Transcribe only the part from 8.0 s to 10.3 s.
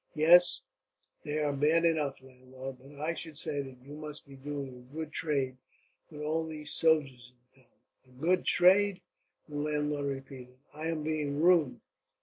"A good trade!" the landlord